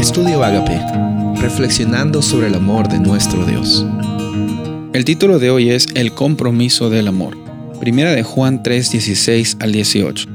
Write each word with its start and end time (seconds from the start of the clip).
Estudio 0.00 0.42
Agape, 0.42 0.80
reflexionando 1.42 2.22
sobre 2.22 2.46
el 2.46 2.54
amor 2.54 2.88
de 2.88 2.98
nuestro 2.98 3.44
Dios. 3.44 3.84
El 4.94 5.04
título 5.04 5.38
de 5.38 5.50
hoy 5.50 5.68
es 5.68 5.88
El 5.94 6.12
compromiso 6.12 6.88
del 6.88 7.06
amor. 7.06 7.36
Primera 7.80 8.12
de 8.12 8.22
Juan 8.22 8.62
3, 8.62 8.92
16 8.92 9.58
al 9.60 9.72
18. 9.72 10.26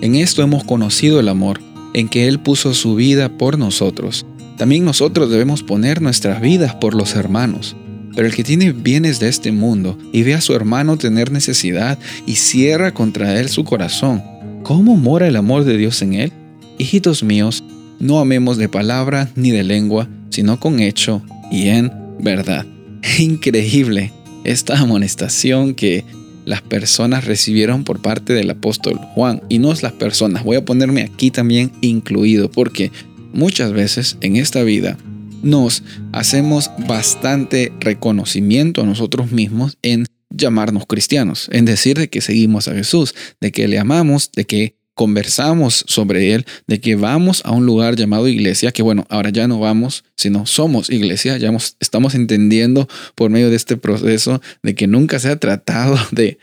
En 0.00 0.16
esto 0.16 0.42
hemos 0.42 0.64
conocido 0.64 1.20
el 1.20 1.28
amor, 1.28 1.60
en 1.94 2.08
que 2.08 2.26
Él 2.26 2.40
puso 2.40 2.74
su 2.74 2.96
vida 2.96 3.28
por 3.28 3.56
nosotros. 3.56 4.26
También 4.58 4.84
nosotros 4.84 5.30
debemos 5.30 5.62
poner 5.62 6.02
nuestras 6.02 6.40
vidas 6.40 6.74
por 6.74 6.94
los 6.94 7.14
hermanos. 7.14 7.76
Pero 8.16 8.26
el 8.26 8.34
que 8.34 8.42
tiene 8.42 8.72
bienes 8.72 9.20
de 9.20 9.28
este 9.28 9.52
mundo 9.52 9.96
y 10.12 10.24
ve 10.24 10.34
a 10.34 10.40
su 10.40 10.54
hermano 10.56 10.96
tener 10.96 11.30
necesidad 11.30 12.00
y 12.26 12.34
cierra 12.34 12.92
contra 12.92 13.38
él 13.38 13.48
su 13.48 13.62
corazón, 13.62 14.24
¿cómo 14.64 14.96
mora 14.96 15.28
el 15.28 15.36
amor 15.36 15.62
de 15.62 15.76
Dios 15.76 16.02
en 16.02 16.14
él? 16.14 16.32
Hijitos 16.78 17.22
míos, 17.22 17.62
no 17.98 18.20
amemos 18.20 18.56
de 18.56 18.68
palabra 18.68 19.30
ni 19.36 19.50
de 19.50 19.64
lengua, 19.64 20.08
sino 20.30 20.58
con 20.60 20.80
hecho 20.80 21.22
y 21.50 21.68
en 21.68 21.92
verdad. 22.20 22.66
Increíble 23.18 24.12
esta 24.44 24.78
amonestación 24.78 25.74
que 25.74 26.04
las 26.44 26.62
personas 26.62 27.24
recibieron 27.24 27.84
por 27.84 28.00
parte 28.02 28.34
del 28.34 28.50
apóstol 28.50 28.98
Juan. 29.14 29.42
Y 29.48 29.58
no 29.58 29.72
es 29.72 29.82
las 29.82 29.92
personas, 29.92 30.44
voy 30.44 30.56
a 30.56 30.64
ponerme 30.64 31.02
aquí 31.02 31.30
también 31.30 31.72
incluido, 31.80 32.50
porque 32.50 32.92
muchas 33.32 33.72
veces 33.72 34.18
en 34.20 34.36
esta 34.36 34.62
vida 34.62 34.96
nos 35.42 35.82
hacemos 36.12 36.70
bastante 36.86 37.72
reconocimiento 37.80 38.82
a 38.82 38.86
nosotros 38.86 39.32
mismos 39.32 39.78
en 39.82 40.06
llamarnos 40.30 40.86
cristianos, 40.86 41.48
en 41.52 41.64
decir 41.64 41.98
de 41.98 42.08
que 42.08 42.20
seguimos 42.20 42.68
a 42.68 42.74
Jesús, 42.74 43.14
de 43.40 43.52
que 43.52 43.68
le 43.68 43.78
amamos, 43.78 44.30
de 44.32 44.44
que 44.44 44.76
conversamos 44.94 45.84
sobre 45.88 46.34
él, 46.34 46.46
de 46.66 46.80
que 46.80 46.96
vamos 46.96 47.42
a 47.44 47.50
un 47.50 47.66
lugar 47.66 47.96
llamado 47.96 48.28
iglesia, 48.28 48.72
que 48.72 48.82
bueno, 48.82 49.06
ahora 49.08 49.30
ya 49.30 49.48
no 49.48 49.58
vamos, 49.58 50.04
sino 50.16 50.46
somos 50.46 50.88
iglesia, 50.90 51.36
ya 51.36 51.52
estamos 51.80 52.14
entendiendo 52.14 52.88
por 53.14 53.30
medio 53.30 53.50
de 53.50 53.56
este 53.56 53.76
proceso 53.76 54.40
de 54.62 54.74
que 54.74 54.86
nunca 54.86 55.18
se 55.18 55.28
ha 55.28 55.36
tratado 55.36 55.98
de, 56.12 56.38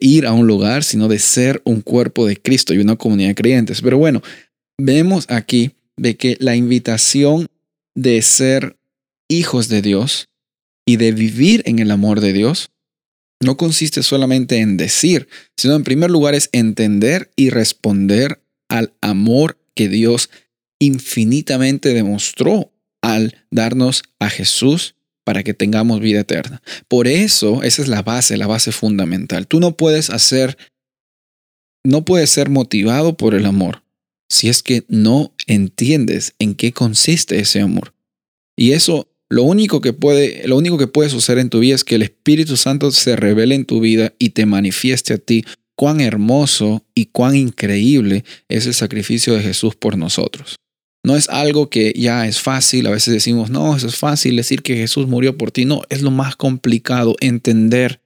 ir 0.00 0.26
a 0.26 0.32
un 0.32 0.46
lugar, 0.46 0.82
sino 0.82 1.08
de 1.08 1.18
ser 1.18 1.60
un 1.64 1.82
cuerpo 1.82 2.26
de 2.26 2.36
Cristo 2.36 2.74
y 2.74 2.78
una 2.78 2.96
comunidad 2.96 3.28
de 3.28 3.34
creyentes. 3.34 3.82
Pero 3.82 3.98
bueno, 3.98 4.22
vemos 4.78 5.26
aquí 5.28 5.72
de 5.96 6.16
que 6.16 6.36
la 6.40 6.56
invitación 6.56 7.46
de 7.94 8.22
ser 8.22 8.76
hijos 9.28 9.68
de 9.68 9.82
Dios 9.82 10.28
y 10.86 10.96
de 10.96 11.12
vivir 11.12 11.62
en 11.66 11.78
el 11.78 11.90
amor 11.90 12.20
de 12.20 12.32
Dios 12.32 12.70
no 13.40 13.56
consiste 13.56 14.02
solamente 14.02 14.58
en 14.58 14.76
decir, 14.76 15.28
sino 15.56 15.74
en 15.74 15.84
primer 15.84 16.10
lugar 16.10 16.34
es 16.34 16.50
entender 16.52 17.30
y 17.36 17.50
responder 17.50 18.42
al 18.68 18.92
amor 19.00 19.58
que 19.74 19.88
Dios 19.88 20.30
infinitamente 20.78 21.94
demostró 21.94 22.72
al 23.02 23.46
darnos 23.50 24.02
a 24.18 24.28
Jesús 24.28 24.94
para 25.24 25.42
que 25.42 25.54
tengamos 25.54 26.00
vida 26.00 26.20
eterna. 26.20 26.62
Por 26.88 27.06
eso, 27.06 27.62
esa 27.62 27.82
es 27.82 27.88
la 27.88 28.02
base, 28.02 28.36
la 28.36 28.46
base 28.46 28.72
fundamental. 28.72 29.46
Tú 29.46 29.60
no 29.60 29.76
puedes 29.76 30.10
hacer, 30.10 30.56
no 31.84 32.04
puedes 32.04 32.30
ser 32.30 32.50
motivado 32.50 33.16
por 33.16 33.34
el 33.34 33.46
amor 33.46 33.82
si 34.30 34.48
es 34.48 34.62
que 34.62 34.84
no 34.88 35.34
entiendes 35.46 36.34
en 36.38 36.54
qué 36.54 36.72
consiste 36.72 37.40
ese 37.40 37.60
amor. 37.60 37.94
Y 38.56 38.72
eso 38.72 39.09
lo 39.30 39.44
único 39.44 39.80
que 39.80 39.92
puede, 39.92 40.46
lo 40.48 40.56
único 40.56 40.76
que 40.76 41.08
suceder 41.08 41.38
en 41.38 41.50
tu 41.50 41.60
vida 41.60 41.76
es 41.76 41.84
que 41.84 41.94
el 41.94 42.02
Espíritu 42.02 42.56
Santo 42.56 42.90
se 42.90 43.14
revele 43.14 43.54
en 43.54 43.64
tu 43.64 43.80
vida 43.80 44.12
y 44.18 44.30
te 44.30 44.44
manifieste 44.44 45.14
a 45.14 45.18
ti 45.18 45.44
cuán 45.76 46.00
hermoso 46.00 46.84
y 46.94 47.06
cuán 47.06 47.36
increíble 47.36 48.24
es 48.48 48.66
el 48.66 48.74
sacrificio 48.74 49.32
de 49.34 49.42
Jesús 49.42 49.76
por 49.76 49.96
nosotros. 49.96 50.56
No 51.04 51.16
es 51.16 51.28
algo 51.30 51.70
que 51.70 51.94
ya 51.96 52.26
es 52.26 52.40
fácil, 52.40 52.86
a 52.86 52.90
veces 52.90 53.14
decimos, 53.14 53.50
no, 53.50 53.74
eso 53.76 53.86
es 53.86 53.96
fácil 53.96 54.36
decir 54.36 54.62
que 54.62 54.76
Jesús 54.76 55.06
murió 55.06 55.38
por 55.38 55.52
ti. 55.52 55.64
No, 55.64 55.82
es 55.88 56.02
lo 56.02 56.10
más 56.10 56.36
complicado 56.36 57.16
entender, 57.20 58.00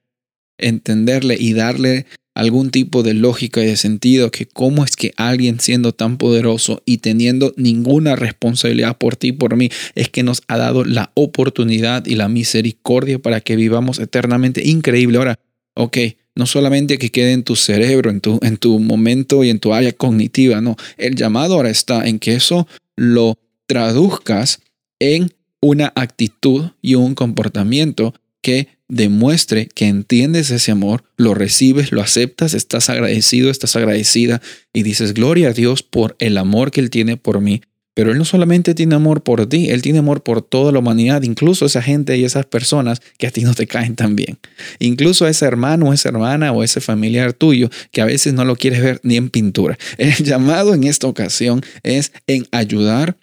entenderle 0.59 1.37
y 1.41 1.55
darle 1.55 2.07
algún 2.35 2.71
tipo 2.71 3.03
de 3.03 3.15
lógica 3.15 3.63
y 3.63 3.67
de 3.67 3.77
sentido 3.77 4.31
que 4.31 4.47
cómo 4.47 4.85
es 4.85 4.97
que 4.97 5.13
alguien 5.17 5.61
siendo 5.61 5.93
tan 5.93 6.19
poderoso 6.19 6.83
y 6.85 6.99
teniendo 6.99 7.55
ninguna 7.57 8.17
responsabilidad 8.17 8.99
por 8.99 9.17
ti 9.17 9.29
y 9.29 9.33
por 9.33 9.57
mí 9.57 9.71
es 9.95 10.09
que 10.09 10.23
nos 10.23 10.43
ha 10.49 10.59
dado 10.59 10.85
la 10.85 11.13
oportunidad 11.15 12.07
y 12.07 12.17
la 12.17 12.29
misericordia 12.29 13.19
para 13.19 13.41
que 13.41 13.57
vivamos 13.57 13.99
eternamente. 13.99 14.67
Increíble. 14.67 15.19
Ahora, 15.19 15.39
ok, 15.75 15.99
no 16.35 16.47
solamente 16.47 16.99
que 16.99 17.11
quede 17.11 17.33
en 17.33 17.45
tu 17.45 17.55
cerebro, 17.55 18.11
en 18.11 18.21
tu, 18.21 18.41
en 18.43 18.57
tu 18.57 18.79
momento 18.81 19.45
y 19.45 19.51
en 19.51 19.61
tu 19.61 19.73
área 19.73 19.93
cognitiva, 19.93 20.61
no. 20.61 20.77
El 20.97 21.15
llamado 21.15 21.55
ahora 21.55 21.71
está 21.71 22.07
en 22.07 22.19
que 22.19 22.35
eso 22.35 22.67
lo 22.97 23.39
traduzcas 23.67 24.61
en 24.99 25.31
una 25.61 25.93
actitud 25.95 26.71
y 26.83 26.97
un 26.97 27.15
comportamiento 27.15 28.15
que 28.45 28.69
demuestre 28.89 29.67
que 29.67 29.87
entiendes 29.87 30.51
ese 30.51 30.71
amor, 30.71 31.03
lo 31.17 31.35
recibes, 31.35 31.91
lo 31.91 32.03
aceptas, 32.03 32.53
estás 32.53 32.91
agradecido, 32.91 33.51
estás 33.51 33.75
agradecida 33.75 34.43
y 34.73 34.83
dices, 34.83 35.15
gloria 35.15 35.49
a 35.49 35.53
Dios 35.53 35.83
por 35.83 36.15
el 36.19 36.37
amor 36.37 36.71
que 36.71 36.81
Él 36.81 36.91
tiene 36.91 37.17
por 37.17 37.41
mí. 37.41 37.63
Pero 37.95 38.11
Él 38.13 38.19
no 38.19 38.25
solamente 38.25 38.75
tiene 38.75 38.97
amor 38.97 39.23
por 39.23 39.47
ti, 39.47 39.71
Él 39.71 39.81
tiene 39.81 40.01
amor 40.01 40.23
por 40.23 40.43
toda 40.43 40.73
la 40.73 40.81
humanidad, 40.81 41.23
incluso 41.23 41.65
esa 41.65 41.81
gente 41.81 42.19
y 42.19 42.25
esas 42.25 42.45
personas 42.45 43.01
que 43.19 43.27
a 43.27 43.31
ti 43.31 43.43
no 43.43 43.55
te 43.55 43.67
caen 43.67 43.97
tan 43.97 44.15
bien. 44.15 44.39
Incluso 44.79 45.27
ese 45.27 45.47
hermano, 45.47 45.93
esa 45.93 46.11
hermana 46.11 46.53
o 46.53 46.63
ese 46.63 46.83
familiar 46.83 47.33
tuyo 47.33 47.71
que 47.93 48.03
a 48.03 48.05
veces 48.05 48.35
no 48.35 48.45
lo 48.45 48.57
quieres 48.57 48.83
ver 48.83 49.01
ni 49.05 49.17
en 49.17 49.31
pintura. 49.31 49.79
El 49.99 50.13
llamado 50.17 50.75
en 50.75 50.85
esta 50.85 51.07
ocasión 51.07 51.63
es 51.83 52.13
en 52.27 52.47
ayudar 52.51 53.17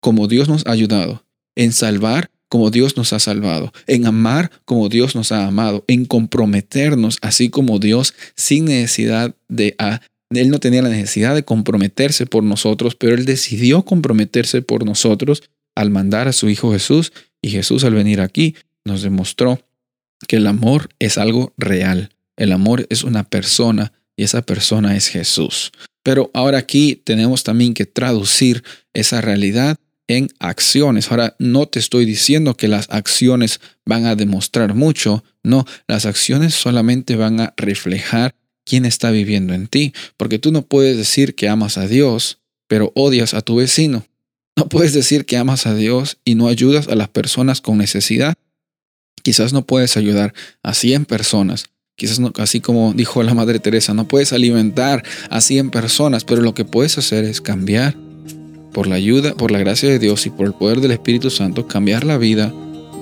como 0.00 0.28
Dios 0.28 0.48
nos 0.48 0.66
ha 0.66 0.72
ayudado, 0.72 1.24
en 1.56 1.72
salvar 1.72 2.30
como 2.48 2.70
Dios 2.70 2.96
nos 2.96 3.12
ha 3.12 3.18
salvado, 3.18 3.72
en 3.86 4.06
amar 4.06 4.50
como 4.64 4.88
Dios 4.88 5.14
nos 5.14 5.32
ha 5.32 5.46
amado, 5.46 5.84
en 5.86 6.04
comprometernos 6.04 7.18
así 7.22 7.50
como 7.50 7.78
Dios 7.78 8.14
sin 8.34 8.66
necesidad 8.66 9.34
de... 9.48 9.74
A, 9.78 10.00
él 10.30 10.50
no 10.50 10.58
tenía 10.58 10.82
la 10.82 10.90
necesidad 10.90 11.34
de 11.34 11.44
comprometerse 11.44 12.26
por 12.26 12.42
nosotros, 12.44 12.94
pero 12.94 13.14
Él 13.14 13.24
decidió 13.24 13.82
comprometerse 13.82 14.60
por 14.60 14.84
nosotros 14.84 15.42
al 15.74 15.90
mandar 15.90 16.28
a 16.28 16.34
su 16.34 16.50
Hijo 16.50 16.72
Jesús 16.72 17.12
y 17.40 17.50
Jesús 17.50 17.84
al 17.84 17.94
venir 17.94 18.20
aquí 18.20 18.54
nos 18.84 19.02
demostró 19.02 19.60
que 20.26 20.36
el 20.36 20.46
amor 20.46 20.88
es 20.98 21.18
algo 21.18 21.54
real. 21.56 22.10
El 22.36 22.52
amor 22.52 22.86
es 22.90 23.04
una 23.04 23.24
persona 23.24 23.92
y 24.16 24.24
esa 24.24 24.42
persona 24.42 24.96
es 24.96 25.08
Jesús. 25.08 25.72
Pero 26.02 26.30
ahora 26.34 26.58
aquí 26.58 27.00
tenemos 27.04 27.44
también 27.44 27.74
que 27.74 27.86
traducir 27.86 28.64
esa 28.94 29.20
realidad 29.20 29.76
en 30.08 30.28
acciones. 30.40 31.10
Ahora, 31.10 31.36
no 31.38 31.66
te 31.66 31.78
estoy 31.78 32.04
diciendo 32.04 32.56
que 32.56 32.66
las 32.66 32.88
acciones 32.90 33.60
van 33.84 34.06
a 34.06 34.16
demostrar 34.16 34.74
mucho, 34.74 35.22
no, 35.42 35.64
las 35.86 36.06
acciones 36.06 36.54
solamente 36.54 37.16
van 37.16 37.40
a 37.40 37.54
reflejar 37.56 38.34
quién 38.64 38.84
está 38.84 39.10
viviendo 39.10 39.54
en 39.54 39.68
ti, 39.68 39.92
porque 40.16 40.38
tú 40.38 40.50
no 40.50 40.62
puedes 40.62 40.96
decir 40.96 41.34
que 41.34 41.48
amas 41.48 41.78
a 41.78 41.86
Dios, 41.86 42.38
pero 42.66 42.92
odias 42.94 43.34
a 43.34 43.42
tu 43.42 43.56
vecino. 43.56 44.06
No 44.56 44.68
puedes 44.68 44.92
decir 44.92 45.24
que 45.24 45.36
amas 45.36 45.66
a 45.66 45.74
Dios 45.74 46.18
y 46.24 46.34
no 46.34 46.48
ayudas 46.48 46.88
a 46.88 46.96
las 46.96 47.08
personas 47.08 47.60
con 47.60 47.78
necesidad. 47.78 48.34
Quizás 49.22 49.52
no 49.52 49.64
puedes 49.64 49.96
ayudar 49.96 50.34
a 50.62 50.74
100 50.74 51.04
personas, 51.04 51.70
Quizás 51.98 52.20
no, 52.20 52.32
así 52.36 52.60
como 52.60 52.92
dijo 52.94 53.24
la 53.24 53.34
Madre 53.34 53.58
Teresa, 53.58 53.92
no 53.92 54.06
puedes 54.06 54.32
alimentar 54.32 55.02
a 55.30 55.40
100 55.40 55.70
personas, 55.70 56.22
pero 56.22 56.42
lo 56.42 56.54
que 56.54 56.64
puedes 56.64 56.96
hacer 56.96 57.24
es 57.24 57.40
cambiar 57.40 57.96
por 58.72 58.86
la 58.86 58.96
ayuda, 58.96 59.34
por 59.34 59.50
la 59.50 59.58
gracia 59.58 59.88
de 59.88 59.98
Dios 59.98 60.26
y 60.26 60.30
por 60.30 60.46
el 60.46 60.52
poder 60.52 60.80
del 60.80 60.92
Espíritu 60.92 61.30
Santo, 61.30 61.66
cambiar 61.66 62.04
la 62.04 62.18
vida 62.18 62.52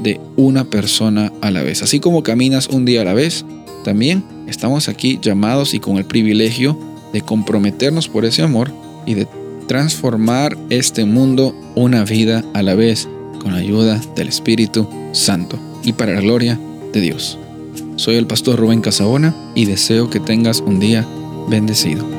de 0.02 0.20
una 0.36 0.64
persona 0.64 1.32
a 1.40 1.50
la 1.50 1.62
vez. 1.62 1.82
Así 1.82 2.00
como 2.00 2.22
caminas 2.22 2.68
un 2.68 2.84
día 2.84 3.02
a 3.02 3.04
la 3.04 3.14
vez, 3.14 3.44
también 3.84 4.24
estamos 4.46 4.88
aquí 4.88 5.18
llamados 5.20 5.74
y 5.74 5.80
con 5.80 5.96
el 5.96 6.04
privilegio 6.04 6.78
de 7.12 7.20
comprometernos 7.20 8.08
por 8.08 8.24
ese 8.24 8.42
amor 8.42 8.72
y 9.06 9.14
de 9.14 9.26
transformar 9.68 10.56
este 10.70 11.04
mundo 11.04 11.54
una 11.74 12.04
vida 12.04 12.44
a 12.54 12.62
la 12.62 12.74
vez 12.74 13.08
con 13.40 13.52
la 13.52 13.58
ayuda 13.58 14.00
del 14.14 14.28
Espíritu 14.28 14.88
Santo 15.12 15.58
y 15.82 15.92
para 15.92 16.14
la 16.14 16.20
gloria 16.20 16.58
de 16.92 17.00
Dios. 17.00 17.38
Soy 17.96 18.16
el 18.16 18.26
pastor 18.26 18.58
Rubén 18.58 18.80
Casabona 18.80 19.34
y 19.54 19.64
deseo 19.64 20.10
que 20.10 20.20
tengas 20.20 20.60
un 20.60 20.80
día 20.80 21.06
bendecido. 21.48 22.15